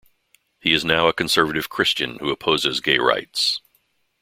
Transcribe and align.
He 0.59 0.73
is 0.73 0.83
now 0.83 1.07
a 1.07 1.13
conservative 1.13 1.69
Christian 1.69 2.17
who 2.17 2.31
opposes 2.31 2.81
gay 2.81 2.97
rights. 2.97 3.61